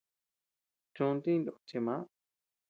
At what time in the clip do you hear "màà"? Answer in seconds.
1.85-1.99